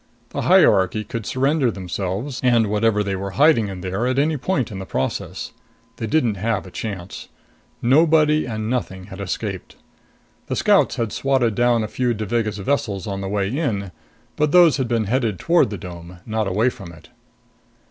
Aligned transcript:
The 0.29 0.41
hierarchy 0.41 1.03
could 1.03 1.27
surrender 1.27 1.69
themselves 1.69 2.39
and 2.41 2.71
whatever 2.71 3.03
they 3.03 3.15
were 3.15 3.37
hiding 3.37 3.67
in 3.67 3.81
there 3.81 4.07
at 4.07 4.17
any 4.17 4.35
point 4.35 4.71
in 4.71 4.79
the 4.79 4.85
process. 4.87 5.53
They 5.97 6.07
didn't 6.07 6.37
have 6.37 6.65
a 6.65 6.71
chance. 6.71 7.27
Nobody 7.83 8.47
and 8.47 8.67
nothing 8.67 9.03
had 9.05 9.21
escaped. 9.21 9.75
The 10.47 10.55
Scouts 10.55 10.95
had 10.95 11.13
swatted 11.13 11.53
down 11.53 11.83
a 11.83 11.87
few 11.87 12.15
Devagas 12.15 12.57
vessels 12.57 13.05
on 13.05 13.21
the 13.21 13.29
way 13.29 13.55
in; 13.55 13.91
but 14.37 14.51
those 14.51 14.77
had 14.77 14.87
been 14.87 15.03
headed 15.03 15.37
toward 15.37 15.69
the 15.69 15.77
dome, 15.77 16.17
not 16.25 16.47
away 16.47 16.71
from 16.71 16.91
it. 16.91 17.09